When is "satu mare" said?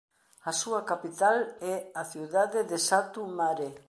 2.87-3.69